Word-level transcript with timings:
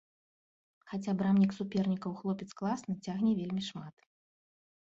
Хаця 0.93 1.13
брамнік 1.19 1.51
супернікаў 1.59 2.17
хлопец 2.21 2.49
класны, 2.63 2.93
цягне 3.05 3.31
вельмі 3.41 3.61
шмат. 3.69 3.95